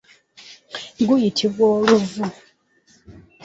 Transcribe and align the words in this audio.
Guyitibwa 1.05 1.63
oluvu. 1.77 2.23